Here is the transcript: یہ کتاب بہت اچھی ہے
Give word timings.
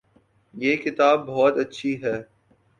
یہ 0.53 0.75
کتاب 0.75 1.25
بہت 1.27 1.57
اچھی 1.57 1.95
ہے 2.03 2.17